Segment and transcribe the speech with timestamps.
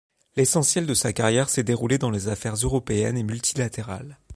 [0.35, 4.17] L’essentiel de sa carrière s’est déroulé dans les affaires européennes et multilatérales.